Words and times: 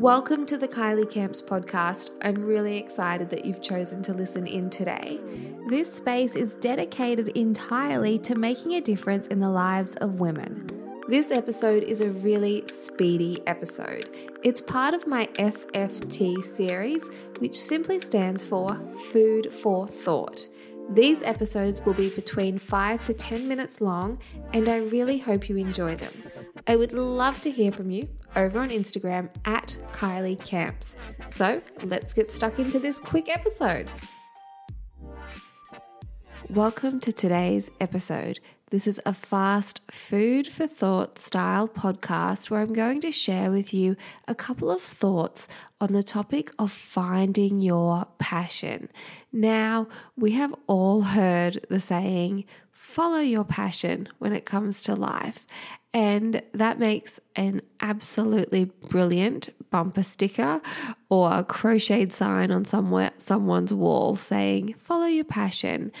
Welcome 0.00 0.46
to 0.46 0.56
the 0.56 0.66
Kylie 0.66 1.10
Camps 1.10 1.42
podcast. 1.42 2.12
I'm 2.22 2.36
really 2.36 2.78
excited 2.78 3.28
that 3.28 3.44
you've 3.44 3.60
chosen 3.60 4.02
to 4.04 4.14
listen 4.14 4.46
in 4.46 4.70
today. 4.70 5.20
This 5.66 5.92
space 5.92 6.36
is 6.36 6.54
dedicated 6.54 7.28
entirely 7.36 8.18
to 8.20 8.34
making 8.34 8.72
a 8.72 8.80
difference 8.80 9.26
in 9.26 9.40
the 9.40 9.50
lives 9.50 9.96
of 9.96 10.18
women. 10.18 10.66
This 11.08 11.30
episode 11.30 11.82
is 11.82 12.00
a 12.00 12.12
really 12.12 12.66
speedy 12.68 13.46
episode. 13.46 14.08
It's 14.42 14.62
part 14.62 14.94
of 14.94 15.06
my 15.06 15.26
FFT 15.34 16.42
series, 16.56 17.06
which 17.38 17.60
simply 17.60 18.00
stands 18.00 18.42
for 18.42 18.80
Food 19.12 19.52
for 19.52 19.86
Thought. 19.86 20.48
These 20.88 21.22
episodes 21.24 21.84
will 21.84 21.92
be 21.92 22.08
between 22.08 22.58
5 22.58 23.04
to 23.04 23.12
10 23.12 23.46
minutes 23.46 23.82
long, 23.82 24.18
and 24.54 24.66
I 24.66 24.78
really 24.78 25.18
hope 25.18 25.50
you 25.50 25.58
enjoy 25.58 25.96
them. 25.96 26.29
I 26.70 26.76
would 26.76 26.92
love 26.92 27.40
to 27.40 27.50
hear 27.50 27.72
from 27.72 27.90
you 27.90 28.08
over 28.36 28.60
on 28.60 28.68
Instagram 28.68 29.28
at 29.44 29.76
Kylie 29.92 30.38
Camps. 30.38 30.94
So 31.28 31.62
let's 31.82 32.12
get 32.12 32.30
stuck 32.30 32.60
into 32.60 32.78
this 32.78 33.00
quick 33.00 33.28
episode. 33.28 33.88
Welcome 36.48 37.00
to 37.00 37.12
today's 37.12 37.72
episode. 37.80 38.38
This 38.70 38.86
is 38.86 39.00
a 39.04 39.12
fast 39.12 39.80
food 39.90 40.46
for 40.46 40.68
thought 40.68 41.18
style 41.18 41.66
podcast 41.66 42.50
where 42.50 42.60
I'm 42.60 42.72
going 42.72 43.00
to 43.00 43.10
share 43.10 43.50
with 43.50 43.74
you 43.74 43.96
a 44.28 44.34
couple 44.36 44.70
of 44.70 44.80
thoughts 44.80 45.48
on 45.80 45.92
the 45.92 46.04
topic 46.04 46.52
of 46.56 46.70
finding 46.70 47.58
your 47.58 48.06
passion. 48.20 48.90
Now, 49.32 49.88
we 50.16 50.32
have 50.32 50.54
all 50.68 51.02
heard 51.02 51.66
the 51.68 51.80
saying, 51.80 52.44
follow 52.90 53.20
your 53.20 53.44
passion 53.44 54.08
when 54.18 54.32
it 54.32 54.44
comes 54.44 54.82
to 54.82 54.94
life. 54.94 55.46
And 55.92 56.42
that 56.52 56.78
makes 56.78 57.20
an 57.36 57.62
absolutely 57.80 58.64
brilliant 58.64 59.48
bumper 59.70 60.02
sticker 60.02 60.60
or 61.08 61.44
crocheted 61.44 62.12
sign 62.12 62.50
on 62.50 62.64
somewhere 62.64 63.12
someone's 63.16 63.72
wall 63.72 64.16
saying 64.16 64.74
follow 64.78 65.06
your 65.06 65.24
passion. 65.24 65.92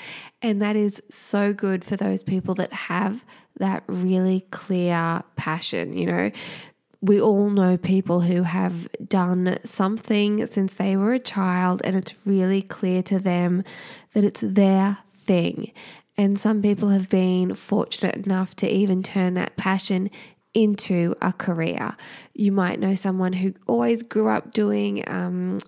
And 0.42 0.60
that 0.60 0.76
is 0.76 1.00
so 1.10 1.52
good 1.52 1.84
for 1.84 1.96
those 1.96 2.22
people 2.22 2.54
that 2.56 2.72
have 2.72 3.24
that 3.58 3.84
really 3.86 4.46
clear 4.50 5.22
passion, 5.36 5.96
you 5.96 6.06
know. 6.06 6.30
We 7.02 7.18
all 7.18 7.48
know 7.48 7.78
people 7.78 8.20
who 8.20 8.42
have 8.42 8.88
done 9.08 9.58
something 9.64 10.46
since 10.46 10.74
they 10.74 10.96
were 10.96 11.14
a 11.14 11.18
child 11.18 11.80
and 11.82 11.96
it's 11.96 12.14
really 12.26 12.60
clear 12.60 13.02
to 13.04 13.18
them 13.18 13.64
that 14.12 14.22
it's 14.22 14.42
their 14.42 14.98
thing. 15.30 15.72
And 16.20 16.38
some 16.38 16.60
people 16.60 16.90
have 16.90 17.08
been 17.08 17.54
fortunate 17.54 18.26
enough 18.26 18.54
to 18.56 18.68
even 18.68 19.02
turn 19.02 19.32
that 19.34 19.56
passion 19.56 20.10
into 20.52 21.14
a 21.22 21.32
career. 21.32 21.96
You 22.34 22.52
might 22.52 22.78
know 22.78 22.94
someone 22.94 23.32
who 23.32 23.54
always 23.66 24.02
grew 24.02 24.28
up 24.28 24.50
doing 24.50 25.02
um, 25.08 25.60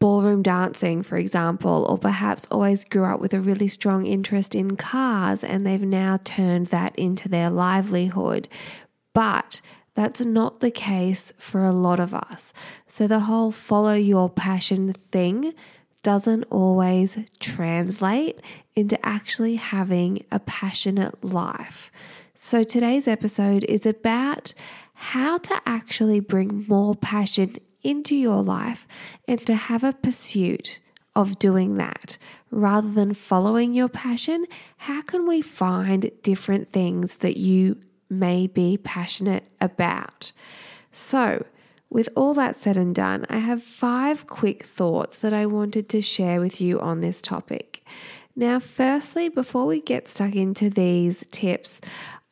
ballroom 0.00 0.42
dancing, 0.42 1.04
for 1.04 1.16
example, 1.16 1.86
or 1.88 1.96
perhaps 1.96 2.48
always 2.50 2.82
grew 2.82 3.04
up 3.04 3.20
with 3.20 3.32
a 3.32 3.40
really 3.40 3.68
strong 3.68 4.04
interest 4.04 4.56
in 4.56 4.76
cars 4.76 5.44
and 5.44 5.64
they've 5.64 5.80
now 5.80 6.18
turned 6.24 6.66
that 6.66 6.96
into 6.96 7.28
their 7.28 7.48
livelihood. 7.48 8.48
But 9.14 9.60
that's 9.94 10.22
not 10.24 10.58
the 10.58 10.72
case 10.72 11.32
for 11.38 11.64
a 11.64 11.72
lot 11.72 12.00
of 12.00 12.12
us. 12.12 12.52
So 12.88 13.06
the 13.06 13.20
whole 13.20 13.52
follow 13.52 13.94
your 13.94 14.28
passion 14.28 14.94
thing 15.12 15.54
doesn't 16.06 16.44
always 16.52 17.18
translate 17.40 18.40
into 18.76 18.96
actually 19.04 19.56
having 19.56 20.24
a 20.30 20.38
passionate 20.38 21.24
life. 21.24 21.90
So, 22.38 22.62
today's 22.62 23.08
episode 23.08 23.64
is 23.64 23.84
about 23.86 24.54
how 24.94 25.38
to 25.38 25.60
actually 25.66 26.20
bring 26.20 26.64
more 26.68 26.94
passion 26.94 27.56
into 27.82 28.14
your 28.14 28.40
life 28.40 28.86
and 29.26 29.44
to 29.46 29.56
have 29.56 29.82
a 29.82 29.94
pursuit 29.94 30.78
of 31.16 31.40
doing 31.40 31.76
that 31.78 32.18
rather 32.52 32.88
than 32.88 33.12
following 33.12 33.74
your 33.74 33.88
passion. 33.88 34.46
How 34.76 35.02
can 35.02 35.26
we 35.26 35.42
find 35.42 36.12
different 36.22 36.68
things 36.68 37.16
that 37.16 37.36
you 37.36 37.78
may 38.08 38.46
be 38.46 38.76
passionate 38.76 39.50
about? 39.60 40.30
So, 40.92 41.44
with 41.96 42.10
all 42.14 42.34
that 42.34 42.56
said 42.56 42.76
and 42.76 42.94
done, 42.94 43.24
I 43.30 43.38
have 43.38 43.62
five 43.62 44.26
quick 44.26 44.64
thoughts 44.64 45.16
that 45.16 45.32
I 45.32 45.46
wanted 45.46 45.88
to 45.88 46.02
share 46.02 46.40
with 46.40 46.60
you 46.60 46.78
on 46.78 47.00
this 47.00 47.22
topic. 47.22 47.82
Now, 48.36 48.58
firstly, 48.60 49.30
before 49.30 49.64
we 49.64 49.80
get 49.80 50.06
stuck 50.06 50.34
into 50.34 50.68
these 50.68 51.24
tips, 51.30 51.80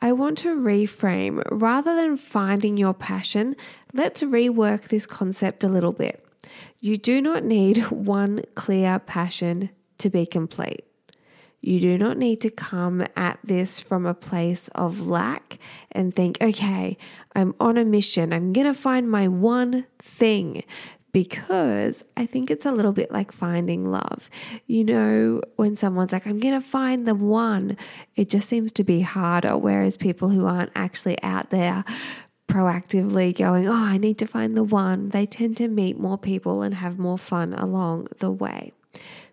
I 0.02 0.12
want 0.12 0.36
to 0.38 0.54
reframe 0.54 1.42
rather 1.50 1.96
than 1.96 2.18
finding 2.18 2.76
your 2.76 2.92
passion, 2.92 3.56
let's 3.94 4.22
rework 4.22 4.88
this 4.88 5.06
concept 5.06 5.64
a 5.64 5.68
little 5.68 5.92
bit. 5.92 6.22
You 6.80 6.98
do 6.98 7.22
not 7.22 7.42
need 7.42 7.78
one 7.90 8.42
clear 8.54 8.98
passion 8.98 9.70
to 9.96 10.10
be 10.10 10.26
complete. 10.26 10.84
You 11.64 11.80
do 11.80 11.96
not 11.96 12.18
need 12.18 12.42
to 12.42 12.50
come 12.50 13.06
at 13.16 13.38
this 13.42 13.80
from 13.80 14.04
a 14.04 14.12
place 14.12 14.68
of 14.74 15.06
lack 15.06 15.58
and 15.90 16.14
think, 16.14 16.36
okay, 16.42 16.98
I'm 17.34 17.54
on 17.58 17.78
a 17.78 17.86
mission. 17.86 18.34
I'm 18.34 18.52
going 18.52 18.66
to 18.66 18.78
find 18.78 19.10
my 19.10 19.28
one 19.28 19.86
thing 19.98 20.62
because 21.12 22.04
I 22.18 22.26
think 22.26 22.50
it's 22.50 22.66
a 22.66 22.72
little 22.72 22.92
bit 22.92 23.10
like 23.10 23.32
finding 23.32 23.90
love. 23.90 24.28
You 24.66 24.84
know, 24.84 25.40
when 25.56 25.74
someone's 25.74 26.12
like, 26.12 26.26
I'm 26.26 26.38
going 26.38 26.52
to 26.52 26.66
find 26.66 27.06
the 27.06 27.14
one, 27.14 27.78
it 28.14 28.28
just 28.28 28.46
seems 28.46 28.70
to 28.72 28.84
be 28.84 29.00
harder. 29.00 29.56
Whereas 29.56 29.96
people 29.96 30.28
who 30.28 30.44
aren't 30.44 30.72
actually 30.74 31.22
out 31.22 31.48
there 31.48 31.82
proactively 32.46 33.34
going, 33.34 33.66
Oh, 33.66 33.72
I 33.72 33.96
need 33.96 34.18
to 34.18 34.26
find 34.26 34.54
the 34.54 34.64
one, 34.64 35.08
they 35.08 35.24
tend 35.24 35.56
to 35.56 35.68
meet 35.68 35.98
more 35.98 36.18
people 36.18 36.60
and 36.60 36.74
have 36.74 36.98
more 36.98 37.16
fun 37.16 37.54
along 37.54 38.08
the 38.18 38.30
way. 38.30 38.72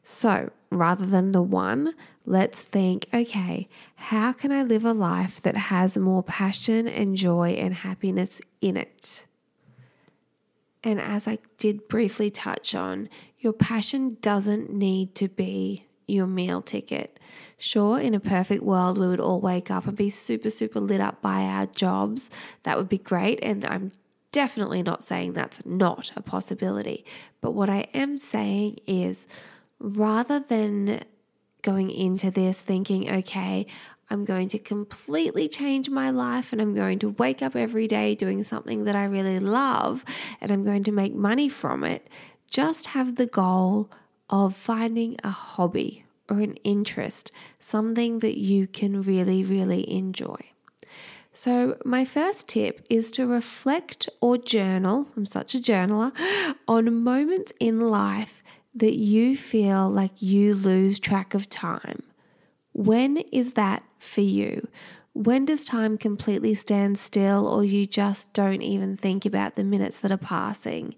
So 0.06 0.52
rather 0.72 1.06
than 1.06 1.32
the 1.32 1.42
one, 1.42 1.94
let's 2.26 2.62
think 2.62 3.08
okay, 3.14 3.68
how 3.96 4.32
can 4.32 4.52
I 4.52 4.64
live 4.64 4.86
a 4.86 4.94
life 4.94 5.42
that 5.44 5.58
has 5.58 5.98
more 5.98 6.24
passion 6.24 6.88
and 6.88 7.16
joy 7.16 7.52
and 7.52 7.76
happiness 7.76 8.42
in 8.62 8.78
it? 8.78 9.26
And 10.84 11.00
as 11.00 11.28
I 11.28 11.38
did 11.60 11.88
briefly 11.88 12.32
touch 12.32 12.74
on, 12.74 13.08
your 13.38 13.54
passion 13.54 14.18
doesn't 14.22 14.72
need 14.72 15.14
to 15.16 15.28
be 15.28 15.86
your 16.08 16.26
meal 16.28 16.62
ticket. 16.62 17.20
Sure, 17.58 18.00
in 18.00 18.16
a 18.16 18.20
perfect 18.20 18.64
world, 18.64 18.98
we 18.98 19.08
would 19.08 19.20
all 19.20 19.40
wake 19.40 19.70
up 19.70 19.86
and 19.86 19.96
be 19.96 20.10
super, 20.10 20.50
super 20.50 20.80
lit 20.80 21.00
up 21.00 21.22
by 21.22 21.42
our 21.44 21.68
jobs. 21.68 22.30
That 22.64 22.78
would 22.78 22.90
be 22.90 22.98
great. 22.98 23.40
And 23.44 23.64
I'm 23.66 23.92
definitely 24.32 24.82
not 24.82 25.04
saying 25.04 25.34
that's 25.34 25.66
not 25.66 26.12
a 26.16 26.22
possibility. 26.22 27.06
But 27.40 27.52
what 27.52 27.70
I 27.70 27.88
am 27.94 28.18
saying 28.18 28.80
is 28.88 29.28
rather 29.82 30.40
than 30.40 31.04
going 31.62 31.90
into 31.92 32.32
this 32.32 32.60
thinking, 32.60 33.12
okay, 33.12 33.66
I'm 34.10 34.26
going 34.26 34.48
to 34.50 34.60
completely 34.60 35.48
change 35.48 35.90
my 35.90 36.10
life 36.10 36.52
and 36.52 36.62
I'm 36.62 36.74
going 36.74 37.00
to 37.00 37.10
wake 37.10 37.42
up 37.42 37.56
every 37.56 37.88
day 37.88 38.14
doing 38.14 38.44
something 38.44 38.84
that 38.84 38.96
I 38.96 39.06
really 39.06 39.40
love 39.40 40.04
and 40.40 40.52
I'm 40.52 40.64
going 40.64 40.84
to 40.84 40.92
make 40.92 41.16
money 41.16 41.50
from 41.50 41.84
it. 41.84 42.08
Just 42.50 42.88
have 42.88 43.16
the 43.16 43.26
goal 43.26 43.90
of 44.30 44.56
finding 44.56 45.18
a 45.24 45.30
hobby 45.30 46.06
or 46.30 46.40
an 46.42 46.56
interest, 46.64 47.32
something 47.60 48.20
that 48.20 48.38
you 48.38 48.68
can 48.68 49.02
really, 49.02 49.44
really 49.44 49.90
enjoy. 49.90 50.38
So, 51.34 51.78
my 51.86 52.04
first 52.04 52.50
tip 52.50 52.86
is 52.90 53.10
to 53.12 53.26
reflect 53.26 54.10
or 54.20 54.38
journal, 54.38 55.08
I'm 55.16 55.26
such 55.26 55.56
a 55.56 55.60
journaler, 55.60 56.12
on 56.68 57.04
moments 57.04 57.54
in 57.60 57.90
life 57.90 58.41
that 58.74 58.96
you 58.96 59.36
feel 59.36 59.90
like 59.90 60.22
you 60.22 60.54
lose 60.54 61.00
track 61.00 61.34
of 61.34 61.50
time. 61.50 62.04
When 62.74 63.18
is 63.32 63.54
that 63.54 63.84
for 64.00 64.22
you? 64.22 64.68
When 65.14 65.44
does 65.44 65.66
time 65.66 65.98
completely 65.98 66.54
stand 66.54 66.98
still, 66.98 67.46
or 67.46 67.66
you 67.66 67.86
just 67.86 68.32
don't 68.32 68.62
even 68.62 68.96
think 68.96 69.26
about 69.26 69.56
the 69.56 69.64
minutes 69.64 69.98
that 70.00 70.12
are 70.12 70.18
passing? 70.18 70.96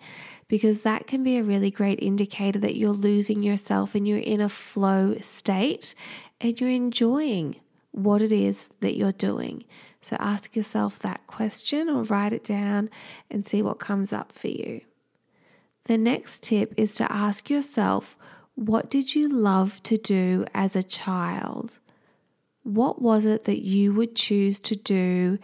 Because 0.47 0.81
that 0.81 1.07
can 1.07 1.23
be 1.23 1.37
a 1.37 1.43
really 1.43 1.71
great 1.71 1.99
indicator 1.99 2.59
that 2.59 2.75
you're 2.75 2.91
losing 2.91 3.41
yourself 3.41 3.95
and 3.95 4.07
you're 4.07 4.19
in 4.19 4.39
a 4.39 4.49
flow 4.49 5.17
state 5.19 5.95
and 6.39 6.59
you're 6.61 6.69
enjoying 6.69 7.55
what 7.89 8.21
it 8.21 8.31
is 8.31 8.69
that 8.81 8.95
you're 8.95 9.11
doing. 9.11 9.63
So 10.01 10.15
ask 10.19 10.55
yourself 10.55 10.99
that 10.99 11.25
question 11.25 11.89
or 11.89 12.03
write 12.03 12.33
it 12.33 12.43
down 12.43 12.91
and 13.31 13.45
see 13.45 13.63
what 13.63 13.79
comes 13.79 14.13
up 14.13 14.31
for 14.31 14.49
you. 14.49 14.81
The 15.85 15.97
next 15.97 16.43
tip 16.43 16.73
is 16.77 16.93
to 16.95 17.11
ask 17.11 17.49
yourself, 17.49 18.15
what 18.55 18.89
did 18.89 19.15
you 19.15 19.27
love 19.27 19.83
to 19.83 19.97
do 19.97 20.45
as 20.53 20.75
a 20.75 20.83
child? 20.83 21.79
What 22.63 23.01
was 23.01 23.25
it 23.25 23.43
that 23.45 23.61
you 23.61 23.93
would 23.93 24.15
choose 24.15 24.59
to 24.59 24.75
do 24.75 25.39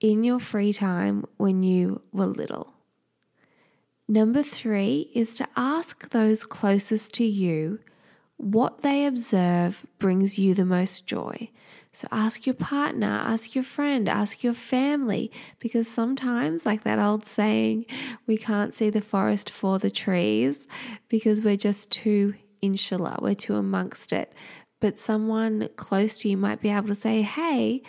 in 0.00 0.24
your 0.24 0.40
free 0.40 0.72
time 0.72 1.26
when 1.36 1.62
you 1.62 2.00
were 2.12 2.26
little? 2.26 2.72
Number 4.08 4.42
three 4.42 5.10
is 5.14 5.34
to 5.34 5.48
ask 5.56 6.10
those 6.10 6.44
closest 6.44 7.12
to 7.14 7.24
you 7.24 7.80
what 8.36 8.82
they 8.82 9.06
observe 9.06 9.86
brings 9.98 10.38
you 10.38 10.54
the 10.54 10.64
most 10.64 11.06
joy. 11.06 11.50
So 11.94 12.08
ask 12.10 12.46
your 12.46 12.54
partner, 12.54 13.06
ask 13.06 13.54
your 13.54 13.64
friend, 13.64 14.08
ask 14.08 14.42
your 14.42 14.54
family, 14.54 15.30
because 15.58 15.86
sometimes, 15.86 16.64
like 16.64 16.84
that 16.84 16.98
old 16.98 17.26
saying, 17.26 17.84
we 18.26 18.38
can't 18.38 18.74
see 18.74 18.88
the 18.88 19.02
forest 19.02 19.50
for 19.50 19.78
the 19.78 19.90
trees 19.90 20.66
because 21.08 21.42
we're 21.42 21.56
just 21.56 21.90
too 21.90 22.34
insular, 22.62 23.16
we're 23.20 23.34
too 23.34 23.56
amongst 23.56 24.12
it. 24.12 24.32
But 24.80 24.98
someone 24.98 25.68
close 25.76 26.20
to 26.20 26.30
you 26.30 26.36
might 26.36 26.62
be 26.62 26.70
able 26.70 26.88
to 26.88 26.94
say, 26.94 27.22
hey, 27.22 27.82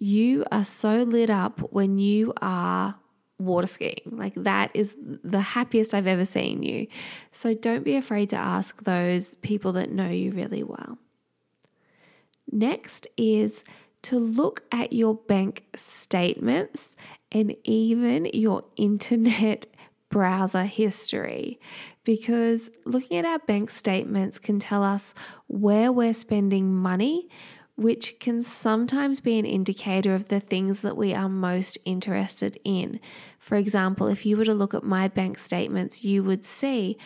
you 0.00 0.44
are 0.50 0.64
so 0.64 1.02
lit 1.02 1.30
up 1.30 1.60
when 1.72 1.98
you 1.98 2.32
are 2.40 2.96
water 3.38 3.66
skiing. 3.66 4.00
Like 4.06 4.34
that 4.34 4.70
is 4.74 4.96
the 4.98 5.40
happiest 5.40 5.94
I've 5.94 6.06
ever 6.06 6.24
seen 6.24 6.62
you. 6.62 6.86
So 7.32 7.54
don't 7.54 7.84
be 7.84 7.96
afraid 7.96 8.30
to 8.30 8.36
ask 8.36 8.84
those 8.84 9.34
people 9.36 9.72
that 9.72 9.90
know 9.92 10.08
you 10.08 10.32
really 10.32 10.62
well. 10.62 10.98
Next 12.52 13.08
is 13.16 13.64
to 14.02 14.18
look 14.18 14.64
at 14.70 14.92
your 14.92 15.14
bank 15.14 15.64
statements 15.74 16.94
and 17.30 17.56
even 17.64 18.26
your 18.34 18.62
internet 18.76 19.66
browser 20.10 20.64
history 20.64 21.58
because 22.04 22.70
looking 22.84 23.16
at 23.16 23.24
our 23.24 23.38
bank 23.38 23.70
statements 23.70 24.38
can 24.38 24.58
tell 24.58 24.82
us 24.82 25.14
where 25.46 25.90
we're 25.90 26.12
spending 26.12 26.74
money, 26.74 27.30
which 27.76 28.20
can 28.20 28.42
sometimes 28.42 29.20
be 29.20 29.38
an 29.38 29.46
indicator 29.46 30.14
of 30.14 30.28
the 30.28 30.38
things 30.38 30.82
that 30.82 30.98
we 30.98 31.14
are 31.14 31.30
most 31.30 31.78
interested 31.86 32.58
in. 32.62 33.00
For 33.38 33.56
example, 33.56 34.08
if 34.08 34.26
you 34.26 34.36
were 34.36 34.44
to 34.44 34.52
look 34.52 34.74
at 34.74 34.84
my 34.84 35.08
bank 35.08 35.38
statements, 35.38 36.04
you 36.04 36.22
would 36.22 36.44
see 36.44 36.98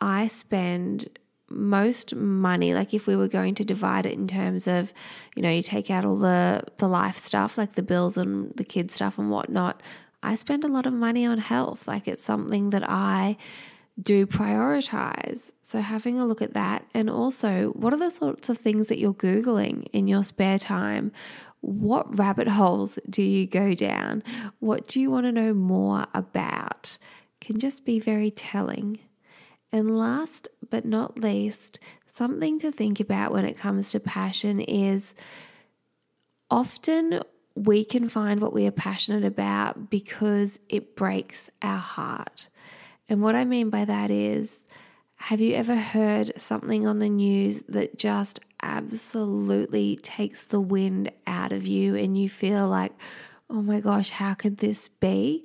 I 0.00 0.28
spend 0.28 1.18
most 1.54 2.14
money 2.14 2.74
like 2.74 2.94
if 2.94 3.06
we 3.06 3.16
were 3.16 3.28
going 3.28 3.54
to 3.54 3.64
divide 3.64 4.06
it 4.06 4.12
in 4.12 4.26
terms 4.26 4.66
of 4.66 4.92
you 5.36 5.42
know 5.42 5.50
you 5.50 5.62
take 5.62 5.90
out 5.90 6.04
all 6.04 6.16
the 6.16 6.62
the 6.78 6.88
life 6.88 7.16
stuff 7.16 7.58
like 7.58 7.74
the 7.74 7.82
bills 7.82 8.16
and 8.16 8.52
the 8.56 8.64
kids 8.64 8.94
stuff 8.94 9.18
and 9.18 9.30
whatnot 9.30 9.80
i 10.22 10.34
spend 10.34 10.64
a 10.64 10.68
lot 10.68 10.86
of 10.86 10.92
money 10.92 11.26
on 11.26 11.38
health. 11.38 11.88
Like 11.88 12.06
it's 12.06 12.24
something 12.24 12.70
that 12.70 12.88
i 12.88 13.36
do 14.00 14.26
prioritize. 14.26 15.52
So 15.60 15.80
having 15.80 16.18
a 16.18 16.24
look 16.24 16.40
at 16.40 16.54
that. 16.54 16.86
And 16.94 17.10
also 17.10 17.68
what 17.70 17.92
are 17.92 17.98
the 17.98 18.10
sorts 18.10 18.48
of 18.48 18.58
things 18.58 18.88
that 18.88 18.98
you're 18.98 19.14
googling 19.14 19.86
in 19.92 20.06
your 20.06 20.24
spare 20.24 20.58
time? 20.58 21.12
What 21.60 22.18
rabbit 22.18 22.48
holes 22.48 22.98
do 23.08 23.22
you 23.22 23.46
go 23.46 23.74
down? 23.74 24.22
What 24.60 24.86
do 24.86 25.00
you 25.00 25.10
want 25.10 25.26
to 25.26 25.32
know 25.32 25.52
more 25.52 26.06
about? 26.14 26.98
Can 27.40 27.58
just 27.58 27.84
be 27.84 28.00
very 28.00 28.30
telling 28.30 28.98
and 29.72 29.98
last 29.98 30.48
but 30.70 30.84
not 30.84 31.18
least, 31.18 31.80
something 32.12 32.58
to 32.58 32.70
think 32.70 33.00
about 33.00 33.32
when 33.32 33.44
it 33.44 33.56
comes 33.56 33.90
to 33.90 34.00
passion 34.00 34.60
is 34.60 35.14
often 36.50 37.22
we 37.54 37.84
can 37.84 38.08
find 38.08 38.40
what 38.40 38.52
we 38.52 38.66
are 38.66 38.72
passionate 38.72 39.24
about 39.24 39.90
because 39.90 40.58
it 40.68 40.96
breaks 40.96 41.50
our 41.60 41.78
heart. 41.78 42.48
And 43.08 43.22
what 43.22 43.34
I 43.34 43.44
mean 43.44 43.70
by 43.70 43.84
that 43.84 44.10
is, 44.10 44.64
have 45.16 45.40
you 45.40 45.54
ever 45.54 45.76
heard 45.76 46.32
something 46.40 46.86
on 46.86 46.98
the 46.98 47.08
news 47.08 47.62
that 47.68 47.98
just 47.98 48.40
absolutely 48.62 49.96
takes 50.02 50.44
the 50.44 50.60
wind 50.60 51.10
out 51.26 51.52
of 51.52 51.66
you 51.66 51.94
and 51.94 52.16
you 52.16 52.28
feel 52.28 52.68
like, 52.68 52.92
oh 53.50 53.62
my 53.62 53.80
gosh, 53.80 54.10
how 54.10 54.34
could 54.34 54.58
this 54.58 54.88
be? 54.88 55.44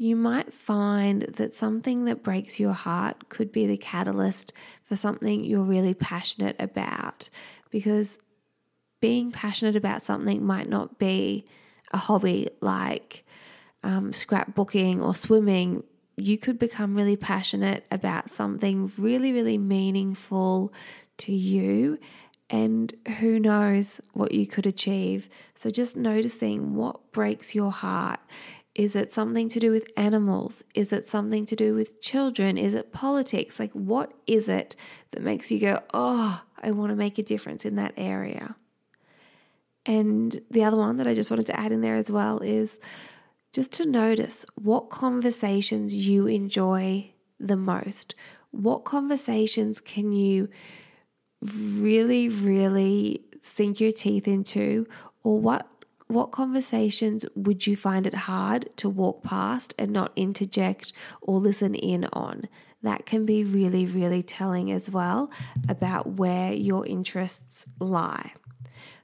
You 0.00 0.16
might 0.16 0.50
find 0.54 1.24
that 1.36 1.52
something 1.52 2.06
that 2.06 2.22
breaks 2.22 2.58
your 2.58 2.72
heart 2.72 3.28
could 3.28 3.52
be 3.52 3.66
the 3.66 3.76
catalyst 3.76 4.50
for 4.82 4.96
something 4.96 5.44
you're 5.44 5.60
really 5.60 5.92
passionate 5.92 6.56
about. 6.58 7.28
Because 7.68 8.16
being 9.02 9.30
passionate 9.30 9.76
about 9.76 10.00
something 10.00 10.42
might 10.42 10.70
not 10.70 10.98
be 10.98 11.44
a 11.92 11.98
hobby 11.98 12.48
like 12.62 13.26
um, 13.82 14.12
scrapbooking 14.12 15.02
or 15.02 15.14
swimming. 15.14 15.84
You 16.16 16.38
could 16.38 16.58
become 16.58 16.94
really 16.94 17.16
passionate 17.18 17.84
about 17.90 18.30
something 18.30 18.90
really, 18.96 19.34
really 19.34 19.58
meaningful 19.58 20.72
to 21.18 21.32
you. 21.34 21.98
And 22.48 22.94
who 23.18 23.38
knows 23.38 24.00
what 24.14 24.32
you 24.32 24.46
could 24.46 24.66
achieve. 24.66 25.28
So, 25.54 25.70
just 25.70 25.94
noticing 25.94 26.74
what 26.74 27.12
breaks 27.12 27.54
your 27.54 27.70
heart 27.70 28.18
is 28.74 28.94
it 28.94 29.12
something 29.12 29.48
to 29.48 29.58
do 29.58 29.70
with 29.70 29.88
animals? 29.96 30.62
Is 30.74 30.92
it 30.92 31.06
something 31.06 31.44
to 31.46 31.56
do 31.56 31.74
with 31.74 32.00
children? 32.00 32.56
Is 32.56 32.74
it 32.74 32.92
politics? 32.92 33.58
Like, 33.58 33.72
what 33.72 34.12
is 34.26 34.48
it 34.48 34.76
that 35.10 35.22
makes 35.22 35.50
you 35.50 35.58
go, 35.58 35.82
oh, 35.92 36.44
I 36.62 36.70
want 36.70 36.90
to 36.90 36.96
make 36.96 37.18
a 37.18 37.22
difference 37.22 37.64
in 37.64 37.74
that 37.76 37.94
area? 37.96 38.54
And 39.84 40.40
the 40.50 40.62
other 40.62 40.76
one 40.76 40.98
that 40.98 41.08
I 41.08 41.14
just 41.14 41.30
wanted 41.30 41.46
to 41.46 41.58
add 41.58 41.72
in 41.72 41.80
there 41.80 41.96
as 41.96 42.10
well 42.10 42.38
is 42.38 42.78
just 43.52 43.72
to 43.72 43.86
notice 43.86 44.46
what 44.54 44.88
conversations 44.88 45.94
you 45.94 46.28
enjoy 46.28 47.12
the 47.40 47.56
most. 47.56 48.14
What 48.52 48.84
conversations 48.84 49.80
can 49.80 50.12
you 50.12 50.48
really, 51.40 52.28
really 52.28 53.24
sink 53.42 53.80
your 53.80 53.92
teeth 53.92 54.28
into? 54.28 54.86
Or 55.24 55.40
what 55.40 55.66
what 56.10 56.32
conversations 56.32 57.24
would 57.34 57.66
you 57.66 57.76
find 57.76 58.06
it 58.06 58.14
hard 58.14 58.68
to 58.76 58.88
walk 58.88 59.22
past 59.22 59.74
and 59.78 59.90
not 59.90 60.12
interject 60.16 60.92
or 61.20 61.38
listen 61.38 61.74
in 61.74 62.06
on? 62.12 62.48
That 62.82 63.06
can 63.06 63.26
be 63.26 63.44
really, 63.44 63.86
really 63.86 64.22
telling 64.22 64.72
as 64.72 64.90
well 64.90 65.30
about 65.68 66.14
where 66.14 66.52
your 66.52 66.86
interests 66.86 67.66
lie. 67.78 68.32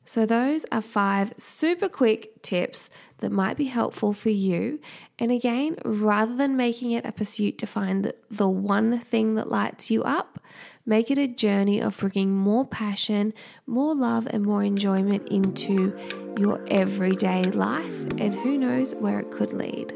So, 0.08 0.25
those 0.25 0.64
are 0.70 0.81
five 0.81 1.35
super 1.37 1.88
quick 1.88 2.41
tips 2.43 2.88
that 3.19 3.32
might 3.32 3.56
be 3.56 3.64
helpful 3.64 4.12
for 4.12 4.31
you. 4.31 4.81
And 5.19 5.32
again, 5.32 5.76
rather 5.85 6.37
than 6.37 6.56
making 6.56 6.92
it 6.92 7.04
a 7.04 7.11
pursuit 7.11 7.59
to 7.59 7.66
find 7.66 8.12
the, 8.31 8.49
one 8.49 9.00
thing 9.00 9.35
that 9.35 9.50
lights 9.50 9.90
you 9.90 10.04
up, 10.04 10.38
make 10.87 11.11
it 11.11 11.19
a 11.19 11.26
journey 11.26 11.81
of 11.83 11.99
bringing 11.99 12.33
more 12.33 12.64
passion, 12.64 13.35
more 13.66 13.95
love, 13.95 14.26
and 14.31 14.47
more 14.47 14.62
enjoyment 14.62 15.28
into 15.28 15.99
your 16.38 16.64
everyday 16.69 17.43
life. 17.43 18.07
And 18.19 18.35
who 18.35 18.57
knows 18.57 18.95
where 18.95 19.19
it 19.19 19.31
could 19.33 19.52
lead. 19.52 19.93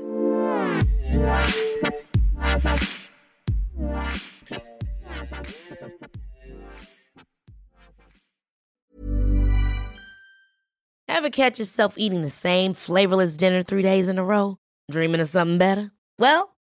Ever 11.09 11.31
catch 11.31 11.59
yourself 11.59 11.99
eating 11.99 12.23
the 12.23 12.31
same 12.31 12.75
flavorless 12.75 13.37
dinner 13.37 13.63
three 13.63 13.83
days 13.83 14.09
in 14.09 14.19
a 14.19 14.25
row? 14.25 14.57
Dreaming 14.91 15.21
of 15.21 15.29
something 15.29 15.59
better? 15.59 15.93
Well, 16.19 16.57